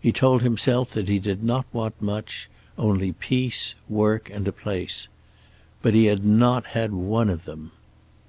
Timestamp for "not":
1.42-1.66, 6.24-6.64